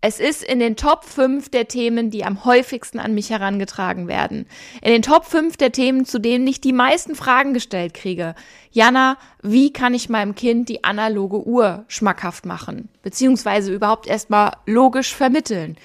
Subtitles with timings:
[0.00, 4.46] Es ist in den Top 5 der Themen, die am häufigsten an mich herangetragen werden.
[4.80, 8.36] In den Top 5 der Themen, zu denen ich die meisten Fragen gestellt kriege.
[8.70, 12.90] Jana, wie kann ich meinem Kind die analoge Uhr schmackhaft machen?
[13.02, 15.76] Beziehungsweise überhaupt erstmal logisch vermitteln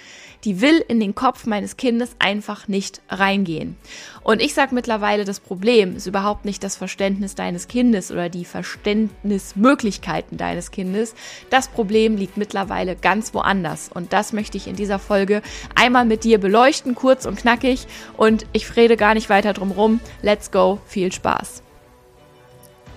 [0.43, 3.77] die will in den Kopf meines Kindes einfach nicht reingehen.
[4.23, 8.45] Und ich sage mittlerweile, das Problem ist überhaupt nicht das Verständnis deines Kindes oder die
[8.45, 11.15] Verständnismöglichkeiten deines Kindes.
[11.49, 13.89] Das Problem liegt mittlerweile ganz woanders.
[13.93, 15.41] Und das möchte ich in dieser Folge
[15.75, 17.87] einmal mit dir beleuchten, kurz und knackig.
[18.17, 19.99] Und ich rede gar nicht weiter drum rum.
[20.21, 21.63] Let's go, viel Spaß.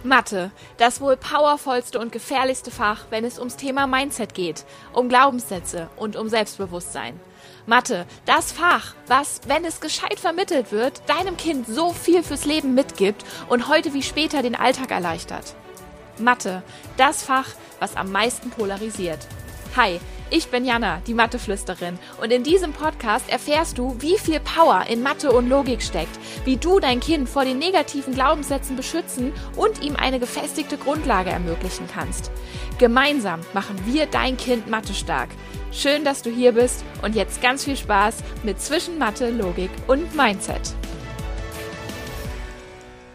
[0.06, 5.88] Mathe, das wohl powervollste und gefährlichste Fach, wenn es ums Thema Mindset geht, um Glaubenssätze
[5.96, 7.18] und um Selbstbewusstsein.
[7.68, 12.74] Mathe, das Fach, was, wenn es gescheit vermittelt wird, deinem Kind so viel fürs Leben
[12.74, 15.56] mitgibt und heute wie später den Alltag erleichtert.
[16.16, 16.62] Mathe,
[16.96, 17.48] das Fach,
[17.80, 19.18] was am meisten polarisiert.
[19.74, 24.84] Hi, ich bin Jana, die Matheflüsterin, und in diesem Podcast erfährst du, wie viel Power
[24.88, 29.82] in Mathe und Logik steckt, wie du dein Kind vor den negativen Glaubenssätzen beschützen und
[29.82, 32.30] ihm eine gefestigte Grundlage ermöglichen kannst.
[32.78, 35.28] Gemeinsam machen wir dein Kind Mathe stark.
[35.72, 40.14] Schön, dass du hier bist und jetzt ganz viel Spaß mit Zwischen Mathe, Logik und
[40.14, 40.74] Mindset.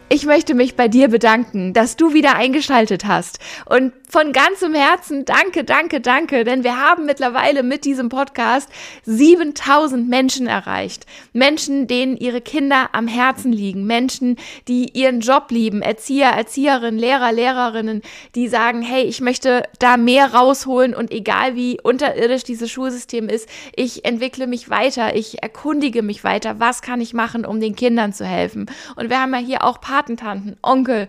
[0.08, 3.38] Ich möchte mich bei dir bedanken, dass du wieder eingeschaltet hast.
[3.64, 8.68] Und von ganzem Herzen danke, danke, danke, denn wir haben mittlerweile mit diesem Podcast
[9.06, 11.06] 7000 Menschen erreicht.
[11.32, 13.86] Menschen, denen ihre Kinder am Herzen liegen.
[13.86, 14.36] Menschen,
[14.68, 15.80] die ihren Job lieben.
[15.80, 18.02] Erzieher, Erzieherinnen, Lehrer, Lehrerinnen,
[18.34, 23.48] die sagen, hey, ich möchte da mehr rausholen und egal wie unterirdisch dieses Schulsystem ist,
[23.74, 26.60] ich entwickle mich weiter, ich erkundige mich weiter.
[26.60, 28.66] Was kann ich machen, um den Kindern zu helfen?
[28.94, 31.08] Und wir haben ja hier auch Patentanten, Onkel,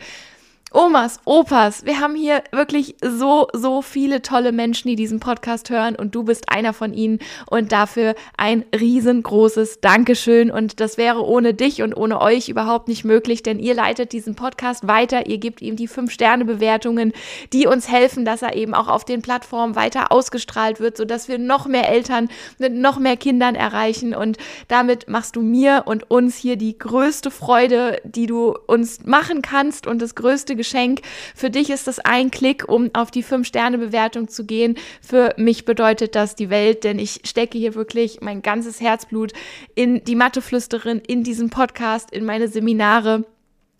[0.75, 1.85] Omas, Opas.
[1.85, 6.23] Wir haben hier wirklich so, so viele tolle Menschen, die diesen Podcast hören und du
[6.23, 7.19] bist einer von ihnen.
[7.45, 10.49] Und dafür ein riesengroßes Dankeschön.
[10.49, 14.33] Und das wäre ohne dich und ohne euch überhaupt nicht möglich, denn ihr leitet diesen
[14.33, 17.13] Podcast weiter, ihr gebt ihm die Fünf-Sterne-Bewertungen,
[17.53, 21.37] die uns helfen, dass er eben auch auf den Plattformen weiter ausgestrahlt wird, sodass wir
[21.37, 24.15] noch mehr Eltern mit noch mehr Kindern erreichen.
[24.15, 24.37] Und
[24.69, 29.85] damit machst du mir und uns hier die größte Freude, die du uns machen kannst
[29.85, 31.01] und das größte Geschenk.
[31.35, 34.77] Für dich ist das ein Klick, um auf die Fünf-Sterne-Bewertung zu gehen.
[35.01, 39.33] Für mich bedeutet das die Welt, denn ich stecke hier wirklich mein ganzes Herzblut
[39.75, 43.25] in die Matheflüsterin, in diesen Podcast, in meine Seminare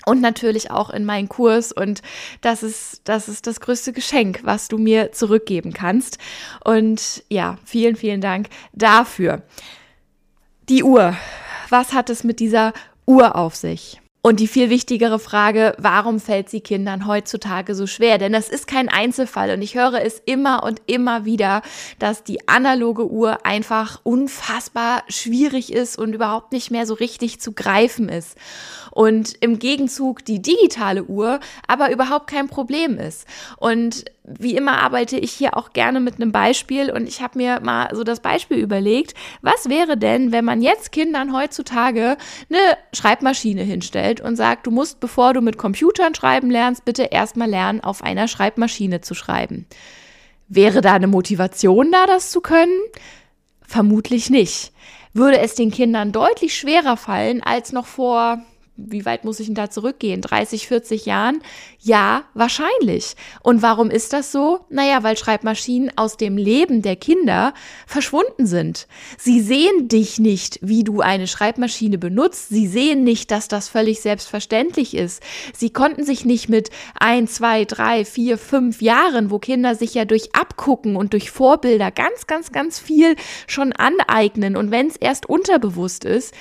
[0.06, 2.02] und natürlich auch in meinen Kurs und
[2.42, 6.18] das ist das ist das größte Geschenk, was du mir zurückgeben kannst
[6.66, 9.44] und ja, vielen vielen Dank dafür.
[10.68, 11.16] Die Uhr.
[11.70, 12.74] Was hat es mit dieser
[13.06, 14.03] Uhr auf sich?
[14.26, 18.18] Und die viel wichtigere Frage, warum fällt sie Kindern heutzutage so schwer?
[18.18, 21.62] Denn das ist kein Einzelfall und ich höre es immer und immer wieder,
[22.00, 27.52] dass die analoge Uhr einfach unfassbar schwierig ist und überhaupt nicht mehr so richtig zu
[27.52, 28.38] greifen ist
[28.92, 33.28] und im Gegenzug die digitale Uhr aber überhaupt kein Problem ist.
[33.58, 37.60] Und wie immer arbeite ich hier auch gerne mit einem Beispiel und ich habe mir
[37.60, 42.18] mal so das Beispiel überlegt, was wäre denn, wenn man jetzt Kindern heutzutage
[42.50, 47.50] eine Schreibmaschine hinstellt und sagt, du musst, bevor du mit Computern schreiben lernst, bitte erstmal
[47.50, 49.66] lernen, auf einer Schreibmaschine zu schreiben.
[50.48, 52.80] Wäre da eine Motivation da, das zu können?
[53.68, 54.72] Vermutlich nicht.
[55.14, 58.42] Würde es den Kindern deutlich schwerer fallen als noch vor
[58.76, 60.22] wie weit muss ich denn da zurückgehen?
[60.22, 61.42] 30, 40 Jahren?
[61.80, 63.16] Ja, wahrscheinlich.
[63.44, 64.62] Und warum ist das so?
[64.70, 67.54] Naja, weil Schreibmaschinen aus dem Leben der Kinder
[67.86, 68.88] verschwunden sind.
[69.18, 72.50] Sie sehen dich nicht, wie du eine Schreibmaschine benutzt.
[72.50, 75.22] Sie sehen nicht, dass das völlig selbstverständlich ist.
[75.54, 80.06] Sie konnten sich nicht mit ein, zwei, drei, vier, fünf Jahren, wo Kinder sich ja
[80.06, 84.58] durch Abgucken und durch Vorbilder ganz, ganz, ganz viel schon aneignen.
[84.58, 86.34] Und wenn es erst unterbewusst ist,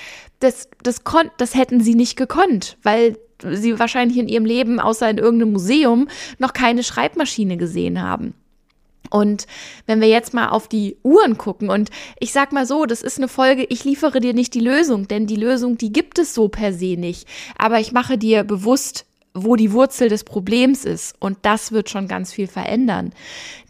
[0.42, 5.08] das, das, kon das hätten sie nicht gekonnt, weil sie wahrscheinlich in ihrem Leben außer
[5.10, 6.08] in irgendeinem Museum
[6.38, 8.34] noch keine Schreibmaschine gesehen haben.
[9.10, 9.46] Und
[9.86, 13.18] wenn wir jetzt mal auf die Uhren gucken und ich sag mal so, das ist
[13.18, 16.48] eine Folge, ich liefere dir nicht die Lösung, denn die Lösung, die gibt es so
[16.48, 17.28] per se nicht.
[17.58, 19.04] Aber ich mache dir bewusst,
[19.34, 21.14] wo die Wurzel des Problems ist.
[21.18, 23.12] Und das wird schon ganz viel verändern.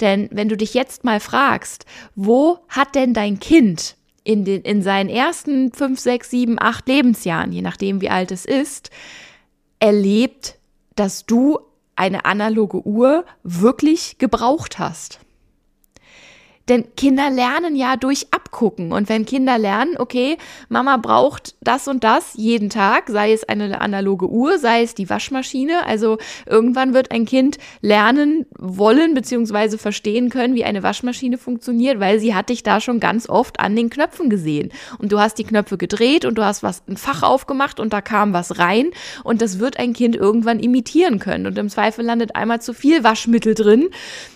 [0.01, 4.83] Denn wenn du dich jetzt mal fragst, wo hat denn dein Kind in, den, in
[4.83, 8.91] seinen ersten fünf, sechs, sieben, acht Lebensjahren, je nachdem wie alt es ist,
[9.79, 10.59] erlebt,
[10.95, 11.59] dass du
[11.97, 15.21] eine analoge Uhr wirklich gebraucht hast.
[16.69, 18.93] Denn Kinder lernen ja durch Ab nachgucken.
[18.93, 20.37] Und wenn Kinder lernen, okay,
[20.69, 25.09] Mama braucht das und das jeden Tag, sei es eine analoge Uhr, sei es die
[25.09, 25.87] Waschmaschine.
[25.87, 29.79] Also irgendwann wird ein Kind lernen wollen bzw.
[29.79, 33.75] verstehen können, wie eine Waschmaschine funktioniert, weil sie hat dich da schon ganz oft an
[33.75, 34.71] den Knöpfen gesehen.
[34.99, 38.01] Und du hast die Knöpfe gedreht und du hast was ein Fach aufgemacht und da
[38.01, 38.91] kam was rein
[39.25, 41.47] und das wird ein Kind irgendwann imitieren können.
[41.47, 43.89] Und im Zweifel landet einmal zu viel Waschmittel drin,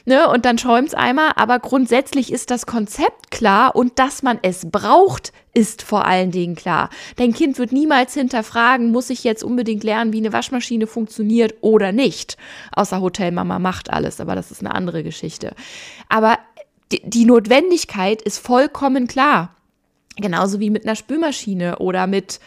[0.05, 0.29] ne?
[0.29, 1.33] Und dann schäumt's einmal.
[1.37, 6.55] Aber grundsätzlich ist das Konzept klar und dass man es braucht, ist vor allen Dingen
[6.55, 6.91] klar.
[7.17, 11.91] Dein Kind wird niemals hinterfragen, muss ich jetzt unbedingt lernen, wie eine Waschmaschine funktioniert oder
[11.91, 12.37] nicht.
[12.71, 15.55] Außer Hotelmama macht alles, aber das ist eine andere Geschichte.
[16.09, 16.39] Aber
[16.93, 19.57] die, Notwendigkeit ist vollkommen klar.
[20.19, 22.39] Genauso wie mit einer Spülmaschine oder mit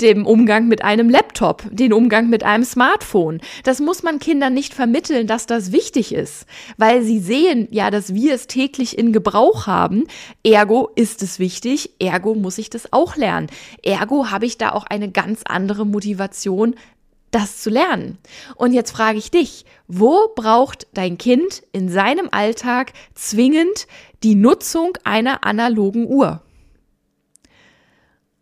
[0.00, 3.40] dem Umgang mit einem Laptop, den Umgang mit einem Smartphone.
[3.64, 8.14] Das muss man Kindern nicht vermitteln, dass das wichtig ist, weil sie sehen ja, dass
[8.14, 10.04] wir es täglich in Gebrauch haben.
[10.44, 13.48] Ergo ist es wichtig, ergo muss ich das auch lernen.
[13.82, 16.74] Ergo habe ich da auch eine ganz andere Motivation,
[17.30, 18.18] das zu lernen.
[18.56, 23.86] Und jetzt frage ich dich, wo braucht dein Kind in seinem Alltag zwingend
[24.22, 26.42] die Nutzung einer analogen Uhr?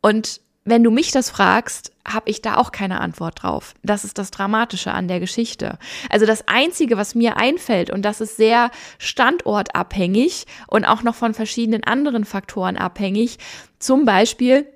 [0.00, 3.74] Und wenn du mich das fragst, habe ich da auch keine Antwort drauf.
[3.82, 5.78] Das ist das Dramatische an der Geschichte.
[6.10, 11.34] Also das Einzige, was mir einfällt, und das ist sehr standortabhängig und auch noch von
[11.34, 13.38] verschiedenen anderen Faktoren abhängig,
[13.78, 14.66] zum Beispiel,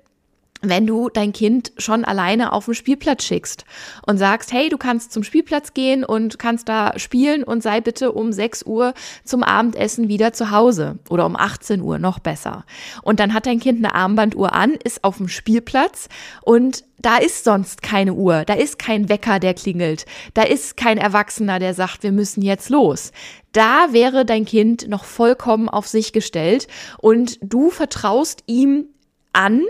[0.63, 3.65] wenn du dein Kind schon alleine auf den Spielplatz schickst
[4.07, 8.13] und sagst, hey, du kannst zum Spielplatz gehen und kannst da spielen und sei bitte
[8.13, 8.93] um 6 Uhr
[9.25, 12.65] zum Abendessen wieder zu Hause oder um 18 Uhr, noch besser.
[13.01, 16.07] Und dann hat dein Kind eine Armbanduhr an, ist auf dem Spielplatz
[16.41, 20.97] und da ist sonst keine Uhr, da ist kein Wecker, der klingelt, da ist kein
[20.97, 23.11] Erwachsener, der sagt, wir müssen jetzt los.
[23.51, 26.67] Da wäre dein Kind noch vollkommen auf sich gestellt
[26.99, 28.85] und du vertraust ihm
[29.33, 29.63] an,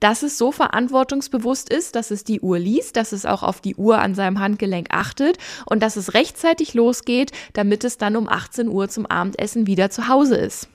[0.00, 3.76] dass es so verantwortungsbewusst ist, dass es die Uhr liest, dass es auch auf die
[3.76, 8.68] Uhr an seinem Handgelenk achtet und dass es rechtzeitig losgeht, damit es dann um 18
[8.68, 10.68] Uhr zum Abendessen wieder zu Hause ist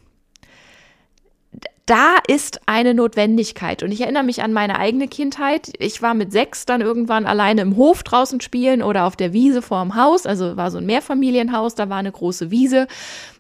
[1.86, 3.84] da ist eine Notwendigkeit.
[3.84, 5.72] Und ich erinnere mich an meine eigene Kindheit.
[5.78, 9.62] Ich war mit sechs dann irgendwann alleine im Hof draußen spielen oder auf der Wiese
[9.62, 10.26] vorm Haus.
[10.26, 12.88] Also war so ein Mehrfamilienhaus, da war eine große Wiese.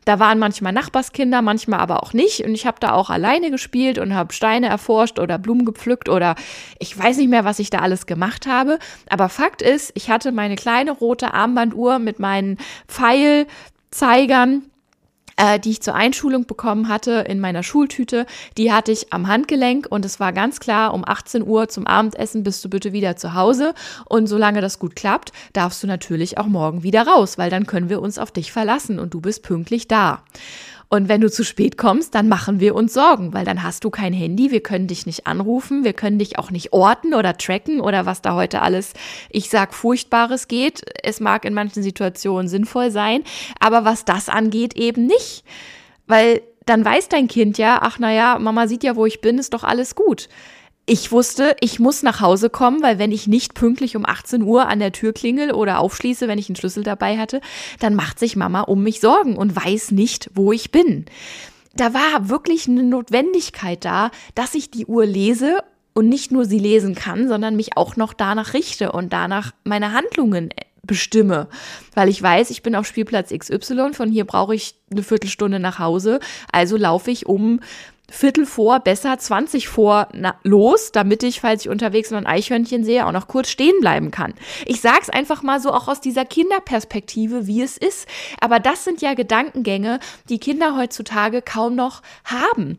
[0.05, 2.41] Da waren manchmal Nachbarskinder, manchmal aber auch nicht.
[2.41, 6.35] Und ich habe da auch alleine gespielt und habe Steine erforscht oder Blumen gepflückt oder
[6.77, 8.77] ich weiß nicht mehr, was ich da alles gemacht habe.
[9.09, 14.69] Aber Fakt ist, ich hatte meine kleine rote Armbanduhr mit meinen Pfeilzeigern
[15.37, 18.25] äh, die ich zur Einschulung bekommen hatte in meiner Schultüte,
[18.57, 22.43] die hatte ich am Handgelenk und es war ganz klar, um 18 Uhr zum Abendessen
[22.43, 23.73] bist du bitte wieder zu Hause
[24.05, 27.89] und solange das gut klappt, darfst du natürlich auch morgen wieder raus, weil dann können
[27.89, 30.23] wir uns auf dich verlassen und du bist pünktlich da.
[30.95, 33.89] Und wenn du zu spät kommst, dann machen wir uns Sorgen, weil dann hast du
[33.89, 37.81] kein Handy, wir können dich nicht anrufen, wir können dich auch nicht orten oder tracken
[37.81, 38.93] oder was da heute alles,
[39.29, 40.83] ich sag, furchtbares geht.
[41.03, 43.23] Es mag in manchen Situationen sinnvoll sein,
[43.59, 45.43] aber was das angeht, eben nicht.
[46.07, 49.53] Weil dann weiß dein Kind ja, ach naja, Mama sieht ja, wo ich bin, ist
[49.53, 50.29] doch alles gut
[50.85, 54.67] ich wusste, ich muss nach Hause kommen, weil wenn ich nicht pünktlich um 18 Uhr
[54.67, 57.41] an der Tür klingel oder aufschließe, wenn ich einen Schlüssel dabei hatte,
[57.79, 61.05] dann macht sich Mama um mich Sorgen und weiß nicht, wo ich bin.
[61.75, 65.59] Da war wirklich eine Notwendigkeit da, dass ich die Uhr lese
[65.93, 69.91] und nicht nur sie lesen kann, sondern mich auch noch danach richte und danach meine
[69.91, 70.49] Handlungen
[70.85, 71.47] bestimme,
[71.95, 75.79] weil ich weiß, ich bin auf Spielplatz XY, von hier brauche ich eine Viertelstunde nach
[75.79, 76.19] Hause,
[76.51, 77.59] also laufe ich um
[78.09, 82.83] Viertel vor, besser 20 vor na, los, damit ich, falls ich unterwegs noch ein Eichhörnchen
[82.83, 84.33] sehe, auch noch kurz stehen bleiben kann.
[84.65, 88.07] Ich sag's einfach mal so auch aus dieser Kinderperspektive, wie es ist.
[88.39, 92.77] Aber das sind ja Gedankengänge, die Kinder heutzutage kaum noch haben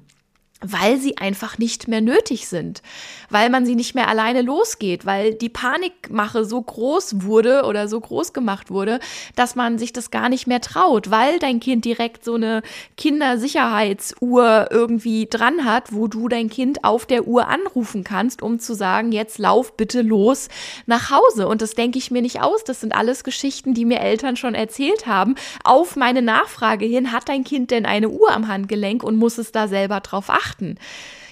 [0.63, 2.81] weil sie einfach nicht mehr nötig sind,
[3.29, 8.01] weil man sie nicht mehr alleine losgeht, weil die Panikmache so groß wurde oder so
[8.01, 8.99] groß gemacht wurde,
[9.35, 12.63] dass man sich das gar nicht mehr traut, weil dein Kind direkt so eine
[12.97, 18.75] Kindersicherheitsuhr irgendwie dran hat, wo du dein Kind auf der Uhr anrufen kannst, um zu
[18.75, 20.49] sagen, jetzt lauf bitte los
[20.87, 21.49] nach Hause.
[21.49, 22.65] Und das denke ich mir nicht aus.
[22.65, 25.35] Das sind alles Geschichten, die mir Eltern schon erzählt haben.
[25.65, 29.53] Auf meine Nachfrage hin, hat dein Kind denn eine Uhr am Handgelenk und muss es
[29.53, 30.56] da selber drauf achten?
[30.57, 30.77] Achten.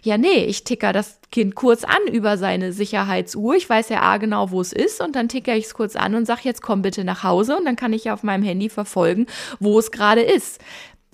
[0.02, 3.54] Ja, nee, ich ticker das Kind kurz an über seine Sicherheitsuhr.
[3.54, 6.14] Ich weiß ja A genau, wo es ist und dann ticker ich es kurz an
[6.14, 8.68] und sage, jetzt komm bitte nach Hause und dann kann ich ja auf meinem Handy
[8.68, 9.26] verfolgen,
[9.60, 10.60] wo es gerade ist.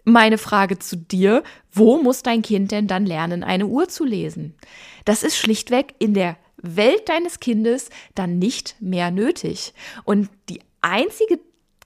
[0.04, 4.54] Meine Frage zu dir, wo muss dein Kind denn dann lernen, eine Uhr zu lesen?
[5.04, 9.72] Das ist schlichtweg in der Welt deines Kindes dann nicht mehr nötig.
[10.04, 11.38] Und die einzige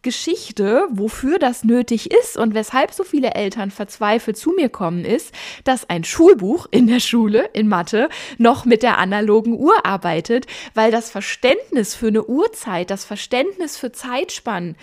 [0.05, 5.35] Geschichte, wofür das nötig ist und weshalb so viele Eltern verzweifelt zu mir kommen, ist,
[5.65, 8.09] dass ein Schulbuch in der Schule in Mathe
[8.39, 13.91] noch mit der analogen Uhr arbeitet, weil das Verständnis für eine Uhrzeit, das Verständnis für
[13.91, 14.77] Zeitspannen,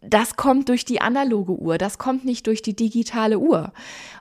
[0.00, 3.72] das kommt durch die analoge Uhr, das kommt nicht durch die digitale Uhr.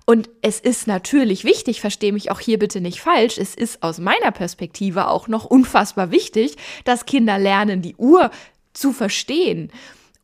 [0.06, 4.00] Und es ist natürlich wichtig, verstehe mich auch hier bitte nicht falsch, es ist aus
[4.00, 8.32] meiner Perspektive auch noch unfassbar wichtig, dass Kinder lernen, die Uhr
[8.74, 9.72] zu verstehen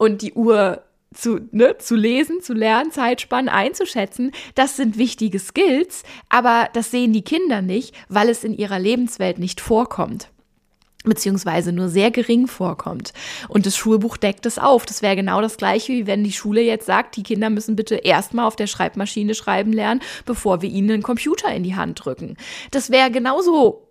[0.01, 0.81] und die Uhr
[1.13, 7.13] zu, ne, zu lesen, zu lernen, Zeitspannen einzuschätzen, das sind wichtige Skills, aber das sehen
[7.13, 10.29] die Kinder nicht, weil es in ihrer Lebenswelt nicht vorkommt
[11.03, 13.11] beziehungsweise nur sehr gering vorkommt.
[13.49, 14.85] Und das Schulbuch deckt es auf.
[14.85, 17.95] Das wäre genau das gleiche, wie wenn die Schule jetzt sagt, die Kinder müssen bitte
[17.95, 22.37] erstmal auf der Schreibmaschine schreiben lernen, bevor wir ihnen einen Computer in die Hand drücken.
[22.69, 23.90] Das wäre genauso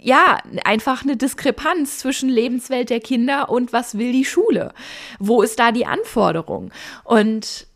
[0.00, 4.72] ja, einfach eine Diskrepanz zwischen Lebenswelt der Kinder und was will die Schule?
[5.18, 6.72] Wo ist da die Anforderung?
[7.04, 7.67] Und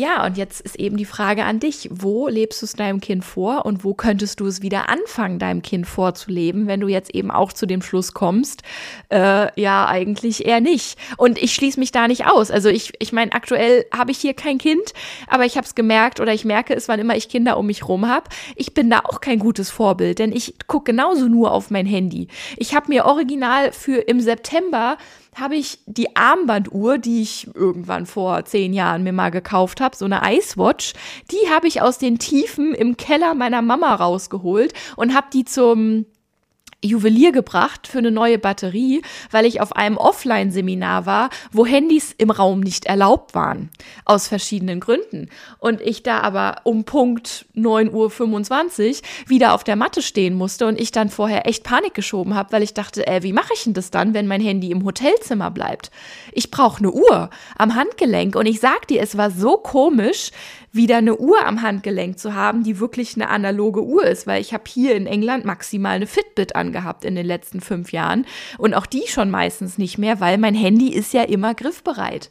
[0.00, 3.22] ja, und jetzt ist eben die Frage an dich, wo lebst du es deinem Kind
[3.22, 7.30] vor und wo könntest du es wieder anfangen, deinem Kind vorzuleben, wenn du jetzt eben
[7.30, 8.62] auch zu dem Schluss kommst,
[9.10, 10.98] äh, ja, eigentlich eher nicht.
[11.18, 12.50] Und ich schließe mich da nicht aus.
[12.50, 14.94] Also ich, ich meine, aktuell habe ich hier kein Kind,
[15.28, 17.86] aber ich habe es gemerkt oder ich merke es, wann immer ich Kinder um mich
[17.86, 18.24] rum habe.
[18.56, 22.28] Ich bin da auch kein gutes Vorbild, denn ich gucke genauso nur auf mein Handy.
[22.56, 24.96] Ich habe mir original für im September
[25.34, 30.04] habe ich die Armbanduhr, die ich irgendwann vor zehn Jahren mir mal gekauft habe, so
[30.04, 30.94] eine Icewatch,
[31.30, 36.06] die habe ich aus den Tiefen im Keller meiner Mama rausgeholt und habe die zum
[36.82, 42.30] Juwelier gebracht für eine neue Batterie, weil ich auf einem Offline-Seminar war, wo Handys im
[42.30, 43.70] Raum nicht erlaubt waren.
[44.04, 45.28] Aus verschiedenen Gründen.
[45.58, 50.80] Und ich da aber um Punkt 9.25 Uhr wieder auf der Matte stehen musste und
[50.80, 53.74] ich dann vorher echt Panik geschoben habe, weil ich dachte, äh, wie mache ich denn
[53.74, 55.90] das dann, wenn mein Handy im Hotelzimmer bleibt?
[56.32, 60.30] Ich brauche eine Uhr am Handgelenk und ich sag dir, es war so komisch,
[60.72, 64.54] wieder eine Uhr am Handgelenk zu haben, die wirklich eine analoge Uhr ist, weil ich
[64.54, 68.26] habe hier in England maximal eine Fitbit angehabt in den letzten fünf Jahren
[68.58, 72.30] und auch die schon meistens nicht mehr, weil mein Handy ist ja immer griffbereit.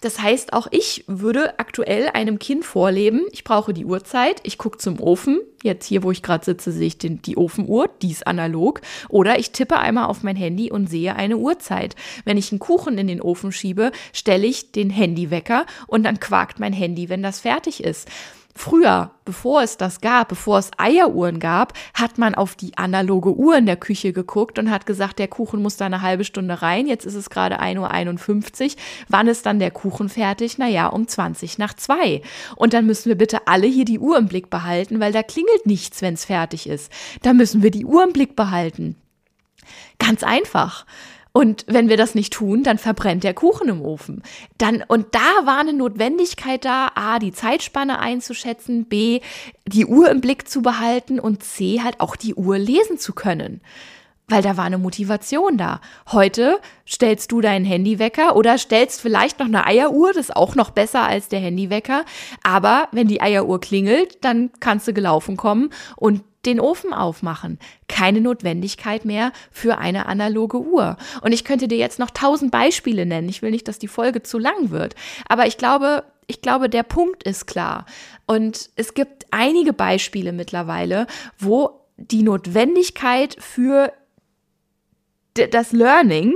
[0.00, 4.78] Das heißt, auch ich würde aktuell einem Kind vorleben, ich brauche die Uhrzeit, ich gucke
[4.78, 8.26] zum Ofen, jetzt hier, wo ich gerade sitze, sehe ich den, die Ofenuhr, die ist
[8.26, 11.94] analog, oder ich tippe einmal auf mein Handy und sehe eine Uhrzeit.
[12.24, 16.58] Wenn ich einen Kuchen in den Ofen schiebe, stelle ich den Handywecker und dann quakt
[16.58, 18.08] mein Handy, wenn das fertig ist.
[18.54, 23.56] Früher, bevor es das gab, bevor es Eieruhren gab, hat man auf die analoge Uhr
[23.56, 26.86] in der Küche geguckt und hat gesagt, der Kuchen muss da eine halbe Stunde rein.
[26.86, 28.76] Jetzt ist es gerade 1.51 Uhr.
[29.08, 30.58] Wann ist dann der Kuchen fertig?
[30.58, 32.20] Naja, um 20 nach 2.
[32.56, 35.64] Und dann müssen wir bitte alle hier die Uhr im Blick behalten, weil da klingelt
[35.64, 36.92] nichts, wenn es fertig ist.
[37.22, 38.96] Da müssen wir die Uhr im Blick behalten.
[39.98, 40.84] Ganz einfach.
[41.32, 44.22] Und wenn wir das nicht tun, dann verbrennt der Kuchen im Ofen.
[44.58, 49.20] Dann, und da war eine Notwendigkeit da, A, die Zeitspanne einzuschätzen, B,
[49.66, 53.62] die Uhr im Blick zu behalten und C, halt auch die Uhr lesen zu können.
[54.28, 55.80] Weil da war eine Motivation da.
[56.10, 60.70] Heute stellst du deinen Handywecker oder stellst vielleicht noch eine Eieruhr, das ist auch noch
[60.70, 62.04] besser als der Handywecker.
[62.42, 67.58] Aber wenn die Eieruhr klingelt, dann kannst du gelaufen kommen und den Ofen aufmachen.
[67.88, 70.96] Keine Notwendigkeit mehr für eine analoge Uhr.
[71.20, 73.28] Und ich könnte dir jetzt noch tausend Beispiele nennen.
[73.28, 74.94] Ich will nicht, dass die Folge zu lang wird.
[75.28, 77.86] Aber ich glaube, ich glaube, der Punkt ist klar.
[78.26, 81.06] Und es gibt einige Beispiele mittlerweile,
[81.38, 83.92] wo die Notwendigkeit für
[85.34, 86.34] das Learning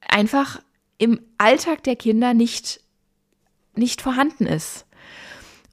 [0.00, 0.60] einfach
[0.98, 2.80] im Alltag der Kinder nicht,
[3.74, 4.86] nicht vorhanden ist.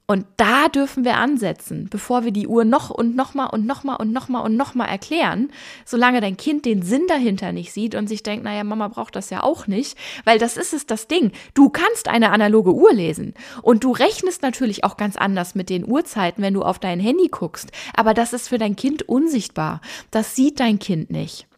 [0.08, 4.12] Und da dürfen wir ansetzen, bevor wir die Uhr noch und nochmal und nochmal und
[4.12, 5.50] nochmal und nochmal erklären,
[5.84, 9.30] solange dein Kind den Sinn dahinter nicht sieht und sich denkt, naja, Mama braucht das
[9.30, 11.32] ja auch nicht, weil das ist es das Ding.
[11.54, 15.84] Du kannst eine analoge Uhr lesen und du rechnest natürlich auch ganz anders mit den
[15.84, 19.80] Uhrzeiten, wenn du auf dein Handy guckst, aber das ist für dein Kind unsichtbar.
[20.12, 21.48] Das sieht dein Kind nicht.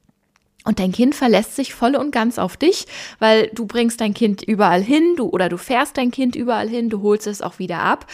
[0.68, 2.84] Und dein Kind verlässt sich voll und ganz auf dich,
[3.20, 6.90] weil du bringst dein Kind überall hin, du oder du fährst dein Kind überall hin,
[6.90, 8.04] du holst es auch wieder ab.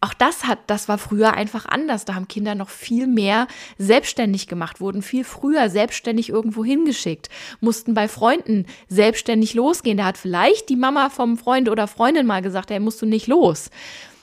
[0.00, 2.04] Auch das hat, das war früher einfach anders.
[2.04, 3.48] Da haben Kinder noch viel mehr
[3.78, 9.98] selbstständig gemacht, wurden viel früher selbstständig irgendwo hingeschickt, mussten bei Freunden selbstständig losgehen.
[9.98, 13.26] Da hat vielleicht die Mama vom Freund oder Freundin mal gesagt, hey, musst du nicht
[13.26, 13.68] los.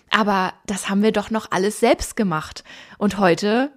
[0.10, 2.64] Aber das haben wir doch noch alles selbst gemacht.
[2.98, 3.74] Und heute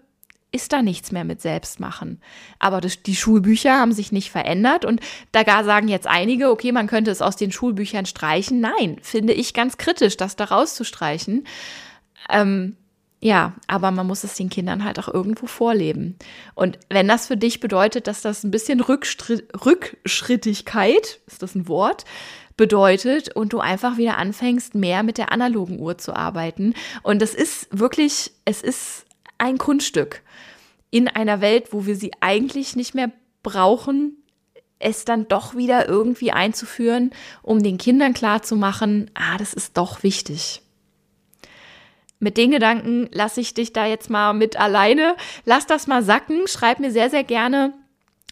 [0.53, 2.21] ist da nichts mehr mit Selbstmachen.
[2.59, 5.00] Aber das, die Schulbücher haben sich nicht verändert und
[5.33, 8.61] da gar sagen jetzt einige, okay, man könnte es aus den Schulbüchern streichen.
[8.61, 11.47] Nein, finde ich ganz kritisch, das da rauszustreichen.
[12.31, 12.76] Ähm,
[13.21, 16.17] Ja, aber man muss es den Kindern halt auch irgendwo vorleben.
[16.55, 21.67] Und wenn das für dich bedeutet, dass das ein bisschen Rückschritt, Rückschrittigkeit, ist das ein
[21.67, 22.05] Wort,
[22.59, 26.75] bedeutet und du einfach wieder anfängst, mehr mit der analogen Uhr zu arbeiten.
[27.03, 29.05] Und das ist wirklich, es ist
[29.38, 30.23] ein Kunststück
[30.90, 33.11] in einer Welt, wo wir sie eigentlich nicht mehr
[33.43, 34.16] brauchen,
[34.78, 37.11] es dann doch wieder irgendwie einzuführen,
[37.43, 40.62] um den Kindern klarzumachen, ah, das ist doch wichtig.
[42.19, 45.16] Mit den Gedanken lasse ich dich da jetzt mal mit alleine.
[45.45, 46.47] Lass das mal sacken.
[46.49, 47.75] Schreib mir sehr, sehr gerne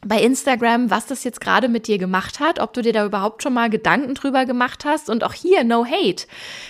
[0.04, 3.42] bei Instagram, was das jetzt gerade mit dir gemacht hat, ob du dir da überhaupt
[3.42, 6.26] schon mal Gedanken drüber gemacht hast und auch hier no hate.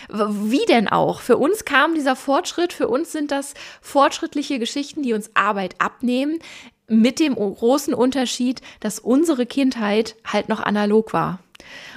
[0.09, 1.21] Wie denn auch?
[1.21, 6.39] Für uns kam dieser Fortschritt, für uns sind das fortschrittliche Geschichten, die uns Arbeit abnehmen,
[6.87, 11.39] mit dem großen Unterschied, dass unsere Kindheit halt noch analog war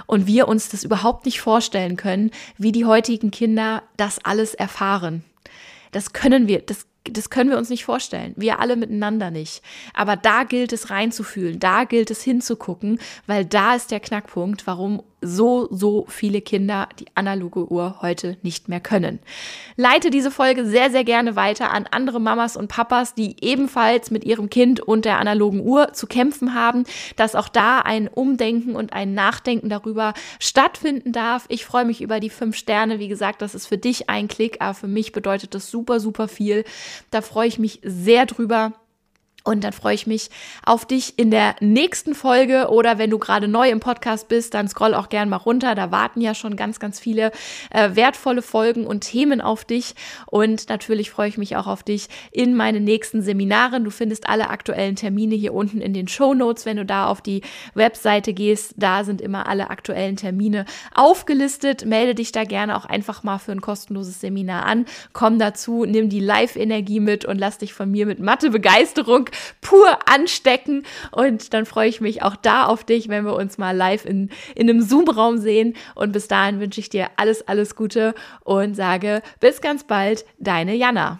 [0.06, 5.24] und wir uns das überhaupt nicht vorstellen können, wie die heutigen Kinder das alles erfahren.
[5.91, 8.33] Das können wir, das das können wir uns nicht vorstellen.
[8.35, 9.61] Wir alle miteinander nicht.
[9.93, 15.03] Aber da gilt es reinzufühlen, da gilt es hinzugucken, weil da ist der Knackpunkt, warum
[15.21, 19.19] so, so viele Kinder die analoge Uhr heute nicht mehr können.
[19.75, 24.24] Leite diese Folge sehr, sehr gerne weiter an andere Mamas und Papas, die ebenfalls mit
[24.24, 26.83] ihrem Kind und der analogen Uhr zu kämpfen haben,
[27.15, 31.45] dass auch da ein Umdenken und ein Nachdenken darüber stattfinden darf.
[31.50, 33.00] Ich freue mich über die fünf Sterne.
[33.00, 36.27] Wie gesagt, das ist für dich ein Klick, aber für mich bedeutet das super, super
[36.27, 36.63] viel.
[37.09, 38.74] Da freue ich mich sehr drüber.
[39.48, 40.30] Und dann freue ich mich
[40.66, 44.68] auf dich in der nächsten Folge oder wenn du gerade neu im Podcast bist, dann
[44.68, 45.74] scroll auch gern mal runter.
[45.74, 47.32] Da warten ja schon ganz, ganz viele
[47.70, 49.96] äh, wertvolle Folgen und Themen auf dich.
[50.25, 53.86] Und natürlich freue ich mich auch auf dich in meinen nächsten Seminaren.
[53.86, 56.66] Du findest alle aktuellen Termine hier unten in den Show Notes.
[56.66, 57.39] Wenn du da auf die
[57.74, 61.86] Webseite gehst, da sind immer alle aktuellen Termine aufgelistet.
[61.86, 64.86] Melde dich da gerne auch einfach mal für ein kostenloses Seminar an.
[65.13, 69.30] Komm dazu, nimm die Live-Energie mit und lass dich von mir mit Mathe-Begeisterung
[69.62, 70.84] pur anstecken.
[71.12, 74.29] Und dann freue ich mich auch da auf dich, wenn wir uns mal live in,
[74.56, 75.75] in einem Zoom-Raum sehen.
[75.96, 78.13] Und bis dahin wünsche ich dir alles, alles Gute
[78.44, 81.20] und sage bis ganz bald, deine Jana.